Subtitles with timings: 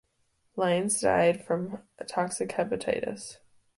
[0.55, 3.37] Lyons died from toxic hepatitis.